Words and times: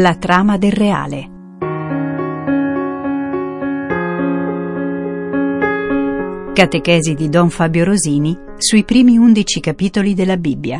La 0.00 0.14
trama 0.14 0.58
del 0.58 0.70
reale. 0.70 1.28
Catechesi 6.52 7.14
di 7.14 7.28
Don 7.28 7.50
Fabio 7.50 7.84
Rosini 7.84 8.38
sui 8.58 8.84
primi 8.84 9.16
undici 9.18 9.58
capitoli 9.58 10.14
della 10.14 10.36
Bibbia. 10.36 10.78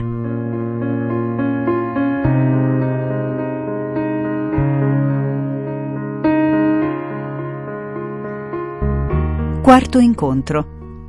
Quarto 9.61 9.98
incontro. 9.98 10.66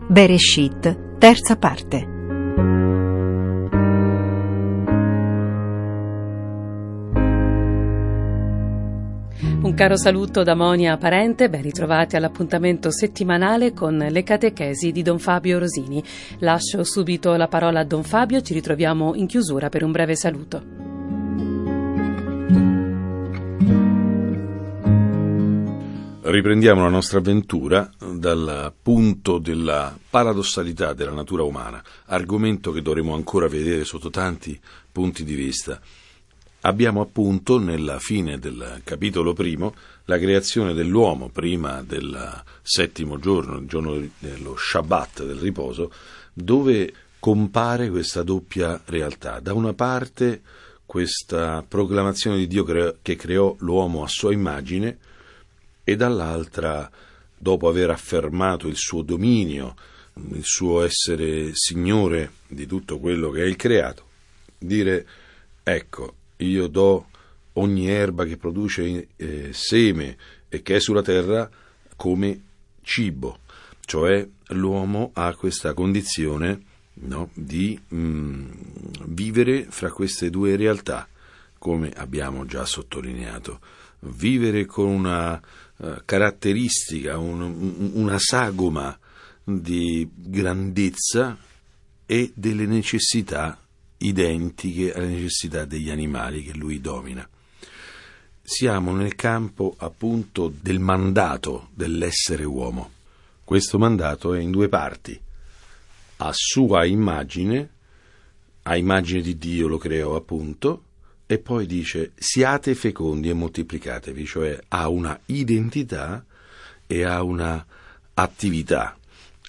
Bereshit, 0.08 1.18
terza 1.20 1.58
parte. 1.58 2.09
Caro 9.80 9.96
saluto 9.96 10.44
da 10.44 10.56
Monia 10.56 10.98
Parente, 10.98 11.50
ben 11.50 11.62
ritrovati 11.62 12.18
all'appuntamento 12.18 12.92
settimanale 12.92 13.72
con 13.72 13.96
le 13.96 14.24
catechesi 14.24 14.92
di 14.92 15.02
Don 15.04 15.20
Fabio 15.20 15.58
Rosini. 15.58 16.04
Lascio 16.40 16.84
subito 16.84 17.34
la 17.38 17.48
parola 17.48 17.80
a 17.80 17.86
Don 17.86 18.04
Fabio, 18.04 18.42
ci 18.42 18.54
ritroviamo 18.54 19.16
in 19.16 19.26
chiusura 19.26 19.70
per 19.70 19.86
un 19.86 19.94
breve 19.94 20.18
saluto. 20.18 20.62
Riprendiamo 26.24 26.84
la 26.84 26.90
nostra 26.90 27.20
avventura 27.20 27.90
dal 27.98 28.74
punto 28.84 29.38
della 29.38 29.98
paradossalità 30.10 30.92
della 30.92 31.14
natura 31.14 31.44
umana, 31.44 31.82
argomento 32.08 32.74
che 32.74 32.82
dovremo 32.82 33.14
ancora 33.14 33.48
vedere 33.48 33.86
sotto 33.86 34.10
tanti 34.10 34.60
punti 34.92 35.24
di 35.24 35.36
vista. 35.36 35.80
Abbiamo 36.62 37.00
appunto 37.00 37.58
nella 37.58 38.00
fine 38.00 38.38
del 38.38 38.82
capitolo 38.84 39.32
primo 39.32 39.74
la 40.06 40.20
creazione 40.20 40.74
dell'uomo 40.74 41.30
prima 41.30 41.82
del 41.82 42.44
settimo 42.62 43.18
giorno, 43.18 43.60
il 43.60 43.68
giorno 43.68 43.98
dello 44.20 44.56
Shabbat, 44.58 45.24
del 45.26 45.38
riposo, 45.38 45.90
dove 46.34 46.94
compare 47.20 47.90
questa 47.90 48.24
doppia 48.24 48.82
realtà. 48.86 49.40
Da 49.40 49.54
una 49.54 49.74
parte 49.74 50.42
questa 50.86 51.64
proclamazione 51.66 52.36
di 52.38 52.48
Dio 52.48 52.66
che 53.02 53.16
creò 53.16 53.56
l'uomo 53.60 54.04
a 54.04 54.08
sua 54.08 54.34
immagine 54.34 54.98
e 55.84 55.96
dall'altra, 55.96 56.90
dopo 57.38 57.70
aver 57.70 57.90
affermato 57.90 58.68
il 58.68 58.76
suo 58.76 59.02
dominio, 59.02 59.76
il 60.34 60.44
suo 60.44 60.84
essere 60.84 61.52
signore 61.54 62.32
di 62.48 62.66
tutto 62.66 63.00
quello 63.00 63.30
che 63.30 63.44
è 63.44 63.46
il 63.46 63.56
creato, 63.56 64.08
dire 64.58 65.08
ecco, 65.64 66.16
io 66.40 66.68
do 66.68 67.08
ogni 67.54 67.90
erba 67.90 68.26
che 68.26 68.38
produce 68.38 69.10
eh, 69.16 69.50
seme 69.52 70.18
e 70.48 70.62
che 70.62 70.76
è 70.76 70.80
sulla 70.80 71.02
terra 71.02 71.50
come 71.96 72.42
cibo, 72.82 73.40
cioè 73.86 74.28
l'uomo 74.50 75.12
ha 75.14 75.36
questa 75.36 75.74
condizione 75.74 76.62
no, 76.94 77.30
di 77.34 77.80
mh, 77.88 77.98
mm, 77.98 78.46
vivere 79.08 79.66
fra 79.70 79.92
queste 79.92 80.30
due 80.30 80.56
realtà, 80.56 81.08
come 81.58 81.92
abbiamo 81.92 82.46
già 82.46 82.66
sottolineato, 82.66 83.60
vivere 84.02 84.66
con 84.66 84.88
una 84.88 85.42
uh, 85.78 86.02
caratteristica, 86.06 87.18
un, 87.18 87.92
una 87.94 88.18
sagoma 88.18 88.98
di 89.44 90.10
grandezza 90.14 91.38
e 92.06 92.32
delle 92.34 92.66
necessità 92.66 93.60
identiche 94.00 94.94
alle 94.94 95.08
necessità 95.08 95.66
degli 95.66 95.90
animali 95.90 96.44
che 96.44 96.54
lui 96.54 96.82
domina. 96.82 97.28
Siamo 98.42 98.96
nel 98.96 99.16
campo 99.16 99.76
appunto 99.78 100.52
del 100.60 100.80
mandato 100.80 101.70
dell'essere 101.74 102.44
uomo. 102.44 102.92
Questo 103.44 103.78
mandato 103.78 104.34
è 104.34 104.40
in 104.40 104.52
due 104.52 104.70
parti. 104.70 105.20
A 106.18 106.32
sua 106.34 106.86
immagine, 106.86 107.70
a 108.64 108.76
immagine 108.76 109.22
di 109.22 109.38
Dio 109.38 109.68
lo 109.68 109.78
creò 109.78 110.16
appunto, 110.16 110.84
e 111.26 111.38
poi 111.38 111.68
dice 111.68 112.14
siate 112.16 112.74
fecondi 112.74 113.30
e 113.30 113.34
moltiplicatevi, 113.34 114.26
cioè 114.26 114.60
ha 114.70 114.90
una 114.90 115.20
identità 115.28 116.26
e 116.88 117.04
ha 117.04 117.22
una 117.22 117.64
attività, 118.16 118.98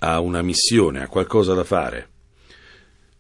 ha 0.01 0.21
una 0.21 0.43
missione, 0.43 1.03
ha 1.03 1.09
qualcosa 1.09 1.55
da 1.55 1.65
fare. 1.65 2.09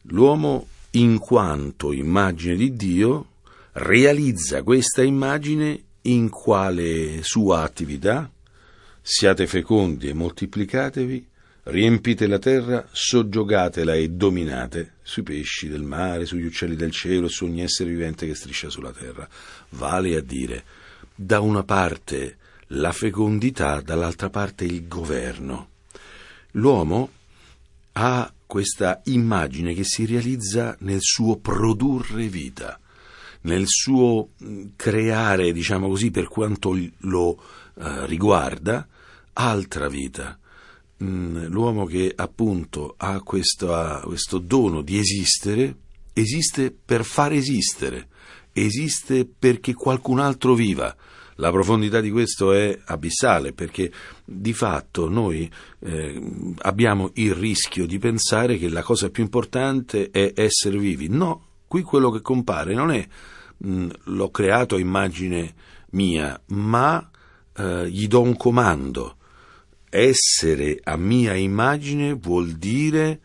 L'uomo 0.02 0.66
in 0.92 1.18
quanto 1.18 1.92
immagine 1.92 2.56
di 2.56 2.74
Dio, 2.74 3.26
realizza 3.72 4.62
questa 4.62 5.02
immagine 5.02 5.82
in 6.02 6.28
quale 6.28 7.22
sua 7.22 7.62
attività? 7.62 8.30
Siate 9.02 9.46
fecondi 9.46 10.08
e 10.08 10.14
moltiplicatevi, 10.14 11.26
riempite 11.64 12.26
la 12.26 12.38
terra, 12.38 12.88
soggiogatela 12.90 13.94
e 13.94 14.08
dominate 14.08 14.94
sui 15.02 15.22
pesci 15.22 15.68
del 15.68 15.82
mare, 15.82 16.26
sugli 16.26 16.44
uccelli 16.44 16.76
del 16.76 16.90
cielo 16.90 17.26
e 17.26 17.30
su 17.30 17.44
ogni 17.44 17.62
essere 17.62 17.90
vivente 17.90 18.26
che 18.26 18.34
striscia 18.34 18.68
sulla 18.68 18.92
terra. 18.92 19.28
Vale 19.70 20.16
a 20.16 20.20
dire, 20.20 20.64
da 21.14 21.40
una 21.40 21.62
parte 21.62 22.36
la 22.68 22.92
fecondità, 22.92 23.80
dall'altra 23.80 24.30
parte 24.30 24.64
il 24.64 24.86
governo. 24.86 25.68
L'uomo 26.52 27.10
ha 27.92 28.32
questa 28.50 29.00
immagine 29.04 29.74
che 29.74 29.84
si 29.84 30.04
realizza 30.04 30.76
nel 30.80 30.98
suo 31.02 31.36
produrre 31.36 32.26
vita, 32.26 32.80
nel 33.42 33.62
suo 33.66 34.30
creare, 34.74 35.52
diciamo 35.52 35.86
così, 35.86 36.10
per 36.10 36.26
quanto 36.26 36.76
lo 37.02 37.40
eh, 37.76 38.06
riguarda, 38.06 38.88
altra 39.34 39.88
vita. 39.88 40.36
Mm, 41.04 41.44
l'uomo 41.44 41.86
che 41.86 42.12
appunto 42.12 42.96
ha 42.96 43.20
questo, 43.20 43.72
ha 43.72 44.00
questo 44.00 44.38
dono 44.38 44.82
di 44.82 44.98
esistere, 44.98 45.76
esiste 46.12 46.72
per 46.72 47.04
far 47.04 47.32
esistere, 47.32 48.08
esiste 48.52 49.26
perché 49.26 49.74
qualcun 49.74 50.18
altro 50.18 50.54
viva 50.54 50.92
la 51.40 51.50
profondità 51.50 52.00
di 52.00 52.10
questo 52.10 52.52
è 52.52 52.78
abissale 52.84 53.52
perché 53.52 53.90
di 54.24 54.52
fatto 54.52 55.08
noi 55.08 55.50
eh, 55.80 56.54
abbiamo 56.58 57.10
il 57.14 57.34
rischio 57.34 57.86
di 57.86 57.98
pensare 57.98 58.58
che 58.58 58.68
la 58.68 58.82
cosa 58.82 59.08
più 59.08 59.22
importante 59.22 60.10
è 60.10 60.34
essere 60.36 60.78
vivi. 60.78 61.08
No, 61.08 61.46
qui 61.66 61.82
quello 61.82 62.10
che 62.10 62.20
compare 62.20 62.74
non 62.74 62.92
è 62.92 63.06
mh, 63.56 63.88
l'ho 64.04 64.30
creato 64.30 64.74
a 64.74 64.78
immagine 64.78 65.54
mia, 65.92 66.38
ma 66.48 67.10
eh, 67.56 67.88
gli 67.88 68.06
do 68.06 68.20
un 68.20 68.36
comando. 68.36 69.16
Essere 69.88 70.78
a 70.84 70.96
mia 70.96 71.34
immagine 71.34 72.12
vuol 72.12 72.52
dire 72.52 73.20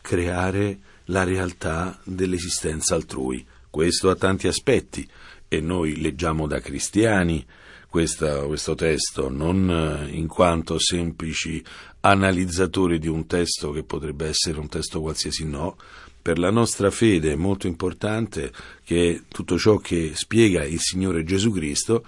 creare 0.00 0.78
la 1.04 1.24
realtà 1.24 2.00
dell'esistenza 2.04 2.94
altrui. 2.94 3.46
Questo 3.68 4.08
ha 4.08 4.16
tanti 4.16 4.48
aspetti 4.48 5.06
e 5.52 5.60
noi 5.60 6.00
leggiamo 6.00 6.46
da 6.46 6.60
cristiani 6.60 7.44
questa, 7.88 8.44
questo 8.44 8.76
testo, 8.76 9.28
non 9.28 9.68
eh, 9.68 10.16
in 10.16 10.28
quanto 10.28 10.78
semplici 10.78 11.60
analizzatori 12.02 13.00
di 13.00 13.08
un 13.08 13.26
testo 13.26 13.72
che 13.72 13.82
potrebbe 13.82 14.28
essere 14.28 14.60
un 14.60 14.68
testo 14.68 15.00
qualsiasi, 15.00 15.44
no. 15.44 15.76
Per 16.22 16.38
la 16.38 16.50
nostra 16.50 16.92
fede 16.92 17.32
è 17.32 17.34
molto 17.34 17.66
importante 17.66 18.52
che 18.84 19.24
tutto 19.26 19.58
ciò 19.58 19.78
che 19.78 20.12
spiega 20.14 20.64
il 20.64 20.78
Signore 20.78 21.24
Gesù 21.24 21.50
Cristo 21.50 22.04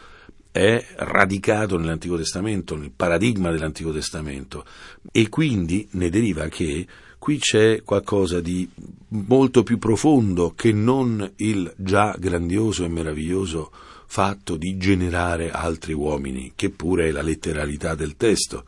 è 0.52 0.86
radicato 0.98 1.76
nell'Antico 1.78 2.16
Testamento, 2.16 2.76
nel 2.76 2.92
paradigma 2.94 3.50
dell'Antico 3.50 3.90
Testamento 3.90 4.64
e 5.10 5.28
quindi 5.28 5.88
ne 5.92 6.10
deriva 6.10 6.46
che 6.46 6.86
qui 7.22 7.38
c'è 7.38 7.84
qualcosa 7.84 8.40
di 8.40 8.68
molto 9.10 9.62
più 9.62 9.78
profondo 9.78 10.54
che 10.56 10.72
non 10.72 11.34
il 11.36 11.72
già 11.76 12.16
grandioso 12.18 12.84
e 12.84 12.88
meraviglioso 12.88 13.70
fatto 14.06 14.56
di 14.56 14.76
generare 14.76 15.52
altri 15.52 15.92
uomini, 15.92 16.54
che 16.56 16.70
pure 16.70 17.06
è 17.06 17.10
la 17.12 17.22
letteralità 17.22 17.94
del 17.94 18.16
testo. 18.16 18.64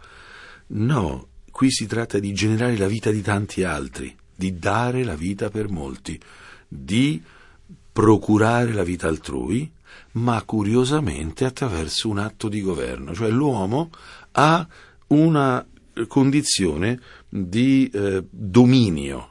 No, 0.69 1.27
qui 1.51 1.69
si 1.73 1.87
tratta 1.87 2.21
di 2.21 2.33
generare 2.33 2.77
la 2.77 2.87
vita 2.87 3.11
di 3.11 3.23
tanti 3.23 3.65
altri, 3.65 4.17
di 4.33 4.57
dare 4.57 5.03
la 5.03 5.17
vita 5.17 5.51
per 5.51 5.69
molti, 5.69 6.17
di 6.69 7.21
procurare 7.91 8.73
la 8.73 8.85
vita 8.85 9.09
altrui, 9.09 9.69
ma 10.13 10.41
curiosamente 10.45 11.45
attraverso 11.45 12.09
un 12.09 12.19
atto 12.19 12.49
di 12.49 12.61
governo, 12.61 13.15
cioè 13.15 13.31
l'uomo 13.31 13.91
ha 14.31 14.65
una 15.09 15.67
condizione 16.07 17.01
di 17.29 17.91
eh, 17.93 18.25
dominio. 18.31 19.31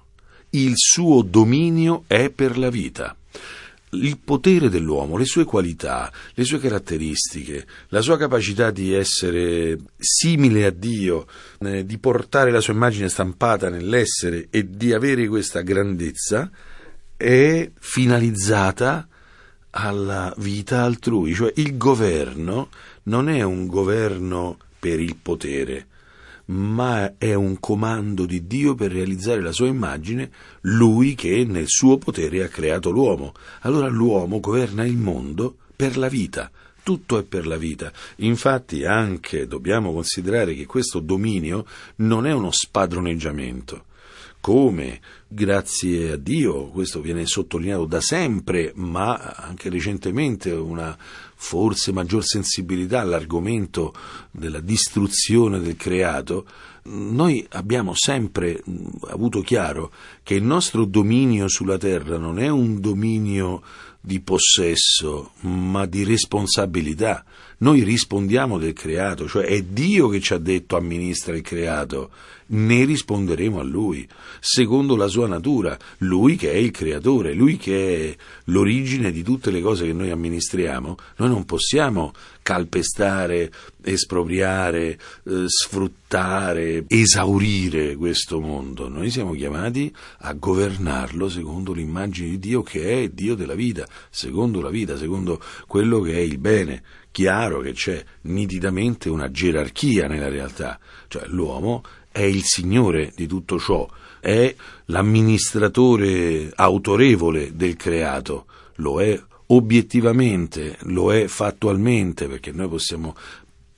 Il 0.51 0.73
suo 0.75 1.21
dominio 1.21 2.03
è 2.07 2.29
per 2.29 2.57
la 2.57 2.69
vita. 2.69 3.15
Il 3.91 4.17
potere 4.17 4.69
dell'uomo, 4.69 5.17
le 5.17 5.25
sue 5.25 5.43
qualità, 5.43 6.11
le 6.33 6.43
sue 6.43 6.59
caratteristiche, 6.59 7.65
la 7.89 8.01
sua 8.01 8.17
capacità 8.17 8.71
di 8.71 8.91
essere 8.91 9.77
simile 9.97 10.65
a 10.65 10.71
Dio, 10.71 11.27
eh, 11.59 11.85
di 11.85 11.97
portare 11.99 12.51
la 12.51 12.59
sua 12.59 12.73
immagine 12.73 13.09
stampata 13.09 13.69
nell'essere 13.69 14.47
e 14.49 14.67
di 14.67 14.93
avere 14.93 15.27
questa 15.27 15.61
grandezza, 15.61 16.49
è 17.15 17.69
finalizzata 17.79 19.07
alla 19.69 20.33
vita 20.37 20.83
altrui, 20.83 21.33
cioè 21.33 21.51
il 21.55 21.77
governo 21.77 22.69
non 23.03 23.29
è 23.29 23.41
un 23.41 23.67
governo 23.67 24.57
per 24.79 24.99
il 24.99 25.15
potere, 25.15 25.87
ma 26.45 27.13
è 27.17 27.33
un 27.33 27.59
comando 27.59 28.25
di 28.25 28.45
Dio 28.45 28.75
per 28.75 28.91
realizzare 28.91 29.41
la 29.41 29.51
sua 29.51 29.67
immagine, 29.67 30.31
lui 30.61 31.15
che 31.15 31.45
nel 31.45 31.67
suo 31.67 31.97
potere 31.97 32.43
ha 32.43 32.47
creato 32.47 32.89
l'uomo. 32.89 33.33
Allora 33.61 33.87
l'uomo 33.87 34.39
governa 34.39 34.85
il 34.85 34.97
mondo 34.97 35.55
per 35.75 35.97
la 35.97 36.09
vita, 36.09 36.51
tutto 36.83 37.17
è 37.17 37.23
per 37.23 37.47
la 37.47 37.57
vita. 37.57 37.91
Infatti 38.17 38.85
anche 38.85 39.47
dobbiamo 39.47 39.93
considerare 39.93 40.53
che 40.53 40.65
questo 40.65 40.99
dominio 40.99 41.65
non 41.97 42.27
è 42.27 42.33
uno 42.33 42.51
spadroneggiamento. 42.51 43.85
Come, 44.41 44.99
grazie 45.25 46.11
a 46.11 46.17
Dio, 46.17 46.67
questo 46.67 46.99
viene 46.99 47.25
sottolineato 47.25 47.85
da 47.85 48.01
sempre, 48.01 48.73
ma 48.75 49.15
anche 49.15 49.69
recentemente 49.69 50.51
una 50.51 50.97
forse 51.43 51.91
maggior 51.91 52.23
sensibilità 52.23 53.01
all'argomento 53.01 53.93
della 54.31 54.61
distruzione 54.61 55.59
del 55.59 55.75
creato, 55.75 56.45
noi 56.83 57.45
abbiamo 57.49 57.91
sempre 57.93 58.63
avuto 59.09 59.41
chiaro 59.41 59.91
che 60.23 60.35
il 60.35 60.43
nostro 60.43 60.85
dominio 60.85 61.49
sulla 61.49 61.77
terra 61.77 62.17
non 62.17 62.39
è 62.39 62.47
un 62.47 62.79
dominio 62.79 63.61
di 63.99 64.21
possesso, 64.21 65.31
ma 65.41 65.85
di 65.85 66.05
responsabilità. 66.05 67.25
Noi 67.63 67.81
rispondiamo 67.83 68.57
del 68.57 68.73
creato, 68.73 69.25
cioè 69.25 69.45
è 69.45 69.61
Dio 69.61 70.09
che 70.09 70.19
ci 70.19 70.33
ha 70.33 70.37
detto 70.37 70.75
amministra 70.75 71.33
il 71.33 71.41
creato, 71.41 72.11
ne 72.47 72.83
risponderemo 72.83 73.57
a 73.57 73.63
Lui, 73.63 74.05
secondo 74.41 74.97
la 74.97 75.07
sua 75.07 75.27
natura, 75.27 75.77
Lui 75.99 76.35
che 76.35 76.51
è 76.51 76.55
il 76.55 76.71
creatore, 76.71 77.33
Lui 77.33 77.55
che 77.55 78.09
è 78.09 78.15
l'origine 78.47 79.11
di 79.13 79.23
tutte 79.23 79.49
le 79.49 79.61
cose 79.61 79.85
che 79.85 79.93
noi 79.93 80.09
amministriamo, 80.09 80.97
noi 81.15 81.29
non 81.29 81.45
possiamo 81.45 82.11
calpestare, 82.41 83.49
espropriare, 83.81 84.99
eh, 85.23 85.45
sfruttare, 85.47 86.83
esaurire 86.89 87.95
questo 87.95 88.41
mondo. 88.41 88.89
Noi 88.89 89.09
siamo 89.09 89.31
chiamati 89.31 89.93
a 90.19 90.33
governarlo 90.33 91.29
secondo 91.29 91.71
l'immagine 91.71 92.31
di 92.31 92.39
Dio 92.39 92.61
che 92.61 93.03
è 93.03 93.07
Dio 93.07 93.35
della 93.35 93.55
vita, 93.55 93.87
secondo 94.09 94.59
la 94.59 94.69
vita, 94.69 94.97
secondo 94.97 95.41
quello 95.65 96.01
che 96.01 96.15
è 96.15 96.19
il 96.19 96.37
bene. 96.37 96.83
Chiaro 97.13 97.59
che 97.59 97.73
c'è 97.73 98.03
nitidamente 98.21 99.07
una 99.07 99.29
gerarchia 99.29 100.07
nella 100.07 100.29
realtà, 100.29 100.79
cioè 101.07 101.27
l'uomo 101.27 101.83
è 102.11 102.23
il 102.23 102.41
signore 102.43 103.13
di 103.15 103.27
tutto 103.27 103.59
ciò, 103.59 103.87
è 104.19 104.55
l'amministratore 104.85 106.51
autorevole 106.55 107.55
del 107.55 107.75
creato, 107.75 108.47
lo 108.77 108.99
è 108.99 109.21
obiettivamente, 109.45 110.77
lo 110.85 111.13
è 111.13 111.27
fattualmente, 111.27 112.27
perché 112.27 112.51
noi 112.51 112.67
possiamo 112.67 113.15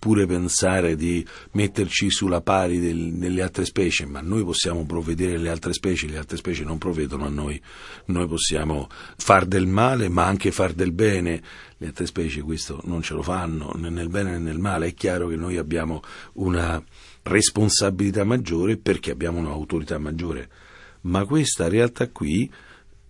pure 0.05 0.27
pensare 0.27 0.95
di 0.95 1.25
metterci 1.53 2.11
sulla 2.11 2.39
pari 2.39 2.79
del, 2.79 3.13
delle 3.13 3.41
altre 3.41 3.65
specie, 3.65 4.05
ma 4.05 4.21
noi 4.21 4.43
possiamo 4.43 4.85
provvedere 4.85 5.33
alle 5.33 5.49
altre 5.49 5.73
specie, 5.73 6.07
le 6.07 6.19
altre 6.19 6.38
specie 6.38 6.63
non 6.63 6.77
provvedono 6.77 7.25
a 7.25 7.29
noi. 7.29 7.59
Noi 8.05 8.27
possiamo 8.27 8.88
far 9.17 9.47
del 9.47 9.65
male, 9.65 10.07
ma 10.07 10.25
anche 10.25 10.51
far 10.51 10.73
del 10.73 10.91
bene. 10.91 11.41
Le 11.77 11.88
altre 11.88 12.06
specie 12.06 12.42
questo 12.42 12.80
non 12.86 13.01
ce 13.01 13.13
lo 13.13 13.22
fanno, 13.22 13.74
né 13.75 13.89
nel 13.89 14.07
bene 14.07 14.31
né 14.31 14.39
nel 14.39 14.60
male. 14.60 14.88
È 14.88 14.94
chiaro 14.94 15.27
che 15.27 15.36
noi 15.36 15.57
abbiamo 15.57 16.01
una 16.33 16.81
responsabilità 17.24 18.24
maggiore 18.24 18.77
perché 18.77 19.12
abbiamo 19.12 19.39
un'autorità 19.39 19.98
maggiore. 19.98 20.50
Ma 21.01 21.25
questa 21.25 21.68
realtà 21.68 22.10
qui 22.10 22.50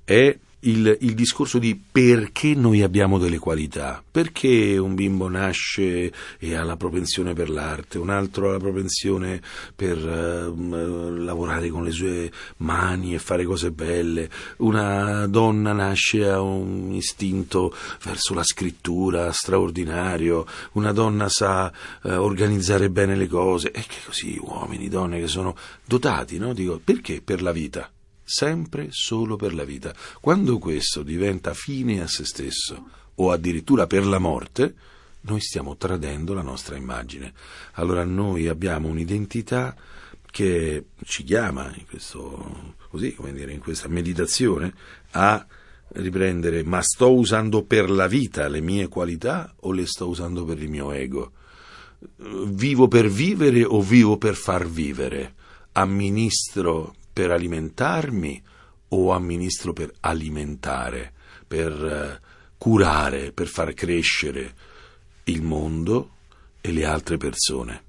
è 0.03 0.37
il, 0.65 0.97
il, 1.01 1.13
discorso 1.13 1.57
di 1.59 1.79
perché 1.91 2.53
noi 2.55 2.81
abbiamo 2.81 3.17
delle 3.17 3.39
qualità, 3.39 4.03
perché 4.09 4.77
un 4.77 4.95
bimbo 4.95 5.27
nasce 5.27 6.11
e 6.37 6.55
ha 6.55 6.63
la 6.63 6.75
propensione 6.75 7.33
per 7.33 7.49
l'arte, 7.49 7.97
un 7.97 8.09
altro 8.09 8.49
ha 8.49 8.53
la 8.53 8.59
propensione 8.59 9.41
per 9.75 9.97
uh, 9.97 11.13
lavorare 11.15 11.69
con 11.69 11.83
le 11.83 11.91
sue 11.91 12.31
mani 12.57 13.13
e 13.13 13.19
fare 13.19 13.45
cose 13.45 13.71
belle, 13.71 14.29
una 14.57 15.27
donna 15.27 15.71
nasce 15.71 16.19
e 16.19 16.27
ha 16.27 16.41
un 16.41 16.91
istinto 16.93 17.73
verso 18.03 18.33
la 18.33 18.43
scrittura 18.43 19.31
straordinario, 19.31 20.45
una 20.73 20.91
donna 20.91 21.29
sa 21.29 21.71
uh, 22.03 22.09
organizzare 22.09 22.89
bene 22.89 23.15
le 23.15 23.27
cose, 23.27 23.71
e 23.71 23.81
che 23.81 23.97
così 24.05 24.37
uomini, 24.41 24.89
donne 24.89 25.19
che 25.19 25.27
sono 25.27 25.55
dotati, 25.85 26.37
no? 26.37 26.53
Dico, 26.53 26.79
perché? 26.83 27.21
Per 27.21 27.41
la 27.41 27.51
vita 27.51 27.89
sempre 28.25 28.87
solo 28.89 29.35
per 29.35 29.53
la 29.53 29.63
vita. 29.63 29.93
Quando 30.19 30.57
questo 30.57 31.03
diventa 31.03 31.53
fine 31.53 32.01
a 32.01 32.07
se 32.07 32.25
stesso 32.25 32.89
o 33.15 33.31
addirittura 33.31 33.87
per 33.87 34.05
la 34.05 34.19
morte, 34.19 34.73
noi 35.21 35.39
stiamo 35.39 35.77
tradendo 35.77 36.33
la 36.33 36.41
nostra 36.41 36.75
immagine. 36.75 37.33
Allora 37.73 38.03
noi 38.03 38.47
abbiamo 38.47 38.87
un'identità 38.87 39.75
che 40.29 40.87
ci 41.05 41.23
chiama 41.23 41.73
in, 41.77 41.85
questo, 41.87 42.75
così, 42.89 43.15
dire, 43.31 43.53
in 43.53 43.59
questa 43.59 43.87
meditazione 43.87 44.73
a 45.11 45.45
riprendere 45.87 46.63
ma 46.63 46.81
sto 46.81 47.13
usando 47.13 47.63
per 47.63 47.89
la 47.89 48.07
vita 48.07 48.47
le 48.47 48.59
mie 48.59 48.87
qualità 48.87 49.53
o 49.61 49.71
le 49.71 49.85
sto 49.85 50.09
usando 50.09 50.43
per 50.43 50.61
il 50.61 50.69
mio 50.69 50.91
ego? 50.91 51.31
Vivo 52.17 52.87
per 52.87 53.07
vivere 53.07 53.63
o 53.63 53.81
vivo 53.81 54.17
per 54.17 54.35
far 54.35 54.67
vivere? 54.67 55.35
Amministro 55.73 56.95
per 57.15 57.31
alimentarmi 57.31 58.43
o 58.89 59.13
amministro 59.13 59.71
per 59.71 59.89
alimentare, 60.01 61.13
per 61.47 61.71
eh, 61.71 62.19
curare, 62.57 63.31
per 63.31 63.47
far 63.47 63.73
crescere 63.73 64.53
il 65.23 65.41
mondo 65.41 66.09
e 66.59 66.73
le 66.73 66.83
altre 66.83 67.15
persone. 67.15 67.84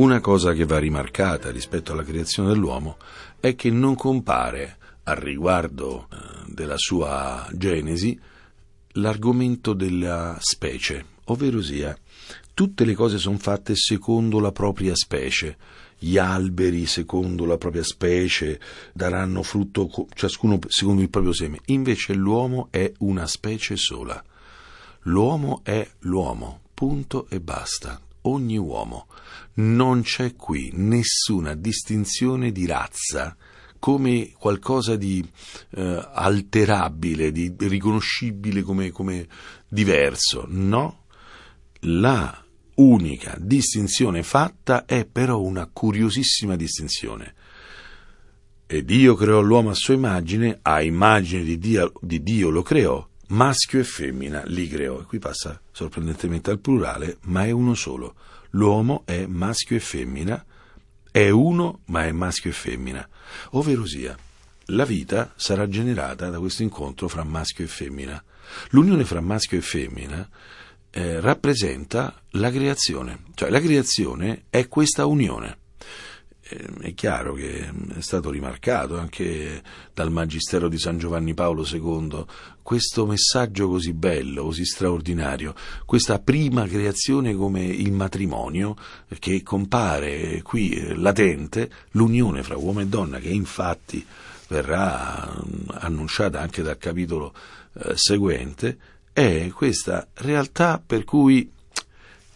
Una 0.00 0.20
cosa 0.20 0.54
che 0.54 0.64
va 0.64 0.78
rimarcata 0.78 1.50
rispetto 1.50 1.92
alla 1.92 2.04
creazione 2.04 2.48
dell'uomo 2.48 2.96
è 3.38 3.54
che 3.54 3.68
non 3.68 3.94
compare 3.94 4.78
al 5.02 5.16
riguardo 5.16 6.08
eh, 6.10 6.16
della 6.46 6.78
sua 6.78 7.46
genesi 7.52 8.18
l'argomento 8.92 9.74
della 9.74 10.38
specie, 10.40 11.04
ovvero 11.24 11.60
sia 11.60 11.94
tutte 12.54 12.86
le 12.86 12.94
cose 12.94 13.18
sono 13.18 13.36
fatte 13.36 13.74
secondo 13.76 14.40
la 14.40 14.52
propria 14.52 14.94
specie, 14.94 15.58
gli 15.98 16.16
alberi 16.16 16.86
secondo 16.86 17.44
la 17.44 17.58
propria 17.58 17.84
specie 17.84 18.58
daranno 18.94 19.42
frutto 19.42 19.90
ciascuno 20.14 20.58
secondo 20.66 21.02
il 21.02 21.10
proprio 21.10 21.34
seme, 21.34 21.60
invece 21.66 22.14
l'uomo 22.14 22.68
è 22.70 22.90
una 23.00 23.26
specie 23.26 23.76
sola. 23.76 24.24
L'uomo 25.02 25.60
è 25.62 25.86
l'uomo, 25.98 26.60
punto 26.72 27.26
e 27.28 27.38
basta 27.38 28.00
ogni 28.22 28.58
uomo. 28.58 29.06
Non 29.60 30.00
c'è 30.02 30.36
qui 30.36 30.70
nessuna 30.72 31.54
distinzione 31.54 32.50
di 32.50 32.64
razza 32.64 33.36
come 33.78 34.32
qualcosa 34.38 34.96
di 34.96 35.26
eh, 35.70 36.08
alterabile, 36.12 37.30
di 37.30 37.54
riconoscibile 37.58 38.62
come, 38.62 38.90
come 38.90 39.26
diverso. 39.68 40.46
No, 40.48 41.04
la 41.80 42.42
unica 42.76 43.36
distinzione 43.38 44.22
fatta 44.22 44.86
è 44.86 45.04
però 45.04 45.40
una 45.40 45.68
curiosissima 45.70 46.56
distinzione. 46.56 47.34
E 48.66 48.84
Dio 48.84 49.14
creò 49.14 49.40
l'uomo 49.40 49.70
a 49.70 49.74
sua 49.74 49.94
immagine, 49.94 50.58
a 50.62 50.80
immagine 50.80 51.42
di 51.42 51.58
Dio, 51.58 51.92
di 52.00 52.22
Dio 52.22 52.48
lo 52.48 52.62
creò, 52.62 53.06
maschio 53.28 53.80
e 53.80 53.84
femmina 53.84 54.42
li 54.46 54.68
creò. 54.68 55.00
E 55.00 55.04
qui 55.04 55.18
passa 55.18 55.60
sorprendentemente 55.70 56.50
al 56.50 56.60
plurale, 56.60 57.18
ma 57.22 57.44
è 57.44 57.50
uno 57.50 57.74
solo. 57.74 58.14
L'uomo 58.50 59.02
è 59.04 59.26
maschio 59.26 59.76
e 59.76 59.80
femmina, 59.80 60.44
è 61.10 61.28
uno, 61.28 61.80
ma 61.86 62.04
è 62.04 62.12
maschio 62.12 62.50
e 62.50 62.52
femmina. 62.52 63.08
Ovvero 63.50 63.86
sia, 63.86 64.16
la 64.66 64.84
vita 64.84 65.32
sarà 65.36 65.68
generata 65.68 66.30
da 66.30 66.38
questo 66.38 66.62
incontro 66.62 67.08
fra 67.08 67.24
maschio 67.24 67.64
e 67.64 67.68
femmina. 67.68 68.22
L'unione 68.70 69.04
fra 69.04 69.20
maschio 69.20 69.58
e 69.58 69.62
femmina 69.62 70.28
eh, 70.90 71.20
rappresenta 71.20 72.20
la 72.30 72.50
creazione, 72.50 73.24
cioè 73.34 73.50
la 73.50 73.60
creazione 73.60 74.44
è 74.50 74.66
questa 74.68 75.06
unione. 75.06 75.58
Ehm, 76.50 76.80
è 76.80 76.94
chiaro 76.94 77.34
che 77.34 77.68
è 77.96 78.00
stato 78.00 78.30
rimarcato 78.30 78.98
anche 78.98 79.62
dal 79.94 80.10
Magistero 80.10 80.68
di 80.68 80.78
San 80.78 80.98
Giovanni 80.98 81.34
Paolo 81.34 81.64
II 81.64 82.24
questo 82.62 83.06
messaggio 83.06 83.68
così 83.68 83.92
bello, 83.92 84.44
così 84.44 84.64
straordinario, 84.64 85.54
questa 85.86 86.18
prima 86.18 86.66
creazione 86.66 87.34
come 87.34 87.64
il 87.64 87.92
matrimonio 87.92 88.76
che 89.18 89.42
compare 89.42 90.42
qui 90.42 90.70
eh, 90.70 90.94
latente, 90.94 91.70
l'unione 91.92 92.42
fra 92.42 92.56
uomo 92.56 92.80
e 92.80 92.86
donna 92.86 93.18
che 93.18 93.28
infatti 93.28 94.04
verrà 94.48 95.32
mm, 95.32 95.68
annunciata 95.80 96.40
anche 96.40 96.62
dal 96.62 96.78
capitolo 96.78 97.32
eh, 97.74 97.96
seguente, 97.96 98.78
è 99.12 99.48
questa 99.52 100.06
realtà 100.14 100.82
per 100.84 101.04
cui 101.04 101.50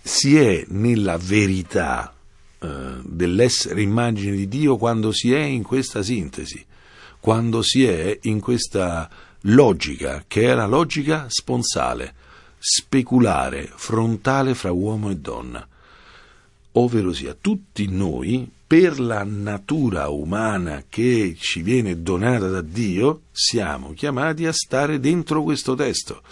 si 0.01 0.37
è 0.37 0.65
nella 0.69 1.17
verità 1.17 2.14
eh, 2.59 2.69
dell'essere 3.03 3.83
immagine 3.83 4.37
di 4.37 4.49
Dio 4.49 4.77
quando 4.77 5.13
si 5.13 5.33
è 5.33 5.41
in 5.41 5.63
questa 5.63 6.03
sintesi, 6.03 6.65
quando 7.21 7.63
si 7.63 7.85
è 7.85 8.19
in 8.23 8.41
questa 8.41 9.09
logica 9.43 10.25
che 10.27 10.55
la 10.55 10.67
logica 10.67 11.27
sponsale, 11.29 12.15
speculare, 12.59 13.71
frontale 13.75 14.55
fra 14.55 14.73
uomo 14.73 15.11
e 15.11 15.17
donna. 15.17 15.67
Ovvero 16.73 17.13
sia, 17.13 17.37
tutti 17.41 17.87
noi, 17.89 18.51
per 18.67 18.99
la 18.99 19.23
natura 19.23 20.09
umana 20.09 20.85
che 20.89 21.37
ci 21.39 21.63
viene 21.63 22.03
donata 22.03 22.49
da 22.49 22.63
Dio, 22.63 23.23
siamo 23.31 23.93
chiamati 23.93 24.47
a 24.47 24.53
stare 24.53 24.99
dentro 24.99 25.43
questo 25.43 25.75
testo. 25.75 26.23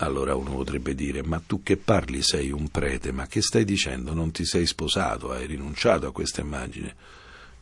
Allora 0.00 0.36
uno 0.36 0.54
potrebbe 0.54 0.94
dire, 0.94 1.24
ma 1.24 1.42
tu 1.44 1.62
che 1.62 1.76
parli 1.76 2.22
sei 2.22 2.52
un 2.52 2.68
prete, 2.68 3.10
ma 3.10 3.26
che 3.26 3.42
stai 3.42 3.64
dicendo? 3.64 4.14
Non 4.14 4.30
ti 4.30 4.44
sei 4.44 4.64
sposato, 4.64 5.32
hai 5.32 5.46
rinunciato 5.46 6.06
a 6.06 6.12
questa 6.12 6.40
immagine? 6.40 6.94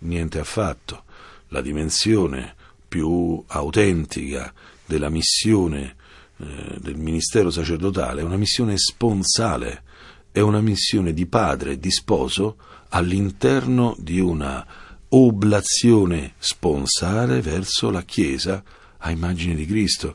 Niente 0.00 0.38
affatto. 0.38 1.04
La 1.48 1.62
dimensione 1.62 2.54
più 2.86 3.42
autentica 3.46 4.52
della 4.84 5.08
missione 5.08 5.96
eh, 6.36 6.76
del 6.78 6.96
ministero 6.96 7.50
sacerdotale 7.50 8.20
è 8.20 8.24
una 8.24 8.36
missione 8.36 8.76
sponsale, 8.76 9.82
è 10.30 10.40
una 10.40 10.60
missione 10.60 11.14
di 11.14 11.24
padre 11.24 11.72
e 11.72 11.78
di 11.78 11.90
sposo 11.90 12.56
all'interno 12.90 13.96
di 13.98 14.20
una 14.20 14.66
oblazione 15.08 16.34
sponsale 16.38 17.40
verso 17.40 17.90
la 17.90 18.02
Chiesa 18.02 18.62
a 18.98 19.10
immagine 19.10 19.54
di 19.54 19.64
Cristo. 19.64 20.14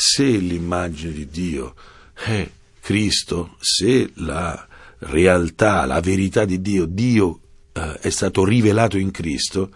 Se 0.00 0.24
l'immagine 0.24 1.12
di 1.12 1.26
Dio 1.26 1.74
è 2.14 2.48
Cristo, 2.80 3.56
se 3.58 4.12
la 4.14 4.68
realtà, 4.98 5.84
la 5.86 5.98
verità 5.98 6.44
di 6.44 6.60
Dio, 6.60 6.84
Dio 6.84 7.40
eh, 7.72 7.98
è 7.98 8.08
stato 8.08 8.44
rivelato 8.44 8.96
in 8.96 9.10
Cristo, 9.10 9.72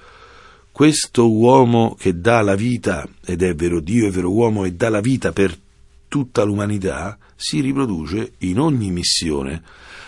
questo 0.71 1.29
uomo 1.29 1.97
che 1.99 2.21
dà 2.21 2.41
la 2.41 2.55
vita, 2.55 3.05
ed 3.25 3.43
è 3.43 3.53
vero 3.57 3.81
Dio, 3.81 4.07
è 4.07 4.11
vero 4.13 4.31
uomo, 4.31 4.65
e 4.65 4.75
dà 4.75 4.91
la 4.91 5.01
vita 5.01 5.33
per 5.33 5.59
tutta 6.07 6.45
l'umanità, 6.45 7.19
si 7.35 7.59
riproduce 7.61 8.35
in 8.39 8.61
ogni 8.61 8.93
missione. 8.93 9.61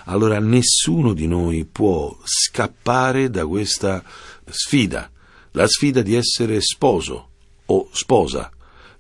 Allora 0.04 0.38
nessuno 0.38 1.12
di 1.12 1.26
noi 1.26 1.64
può 1.64 2.16
scappare 2.23 3.30
da 3.30 3.44
questa 3.47 4.00
sfida, 4.49 5.11
la 5.50 5.66
sfida 5.66 6.02
di 6.02 6.14
essere 6.14 6.61
sposo 6.61 7.30
o 7.66 7.88
sposa, 7.90 8.49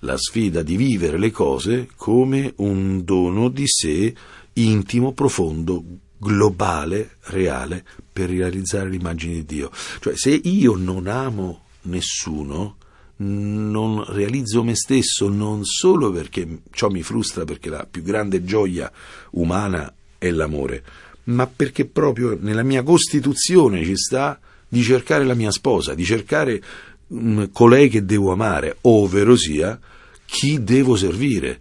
la 0.04 0.16
sfida 0.16 0.62
di 0.62 0.76
vivere 0.76 1.18
le 1.18 1.30
cose 1.30 1.88
come 1.96 2.52
un 2.56 3.04
dono 3.04 3.48
di 3.48 3.64
sé 3.66 4.14
intimo, 4.54 5.12
profondo, 5.12 5.82
globale, 6.18 7.16
reale, 7.22 7.84
per 8.12 8.30
realizzare 8.30 8.88
l'immagine 8.88 9.34
di 9.34 9.44
Dio. 9.44 9.70
Cioè, 10.00 10.14
se 10.16 10.30
io 10.30 10.76
non 10.76 11.06
amo 11.06 11.62
nessuno, 11.82 12.76
non 13.16 14.04
realizzo 14.06 14.62
me 14.62 14.74
stesso 14.74 15.28
non 15.28 15.64
solo 15.64 16.10
perché 16.10 16.60
ciò 16.70 16.88
mi 16.88 17.02
frustra, 17.02 17.44
perché 17.44 17.70
la 17.70 17.86
più 17.90 18.02
grande 18.02 18.44
gioia 18.44 18.90
umana 19.32 19.92
è 20.18 20.30
l'amore, 20.30 20.84
ma 21.24 21.46
perché 21.46 21.86
proprio 21.86 22.36
nella 22.38 22.62
mia 22.62 22.82
costituzione 22.82 23.84
ci 23.84 23.96
sta 23.96 24.38
di 24.68 24.82
cercare 24.82 25.24
la 25.24 25.34
mia 25.34 25.50
sposa, 25.50 25.94
di 25.94 26.04
cercare 26.04 26.62
mh, 27.06 27.44
colei 27.52 27.88
che 27.88 28.04
devo 28.04 28.32
amare, 28.32 28.78
ovvero 28.82 29.36
sia 29.36 29.78
chi 30.26 30.62
devo 30.62 30.96
servire? 30.96 31.60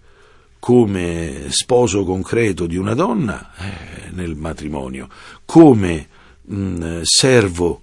Come 0.60 1.48
sposo 1.50 2.06
concreto 2.06 2.66
di 2.66 2.78
una 2.78 2.94
donna 2.94 3.52
eh, 3.58 4.10
nel 4.12 4.36
matrimonio, 4.36 5.10
come 5.46 6.08
mh, 6.42 6.56
mm, 6.56 7.02
servo 7.04 7.82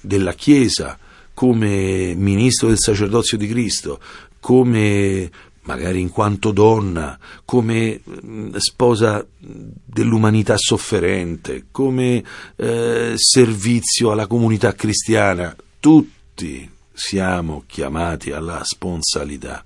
della 0.00 0.32
Chiesa, 0.34 0.98
come 1.34 2.14
ministro 2.16 2.68
del 2.68 2.78
sacerdozio 2.78 3.36
di 3.36 3.48
Cristo, 3.48 4.00
come 4.38 5.30
magari 5.62 6.00
in 6.00 6.10
quanto 6.10 6.52
donna, 6.52 7.18
come 7.44 8.00
mm, 8.08 8.54
sposa 8.56 9.24
dell'umanità 9.38 10.56
sofferente, 10.56 11.66
come 11.70 12.24
eh, 12.56 13.14
servizio 13.16 14.10
alla 14.10 14.26
comunità 14.26 14.74
cristiana, 14.74 15.54
tutti 15.78 16.68
siamo 16.92 17.64
chiamati 17.66 18.30
alla 18.30 18.62
sponsalità 18.64 19.64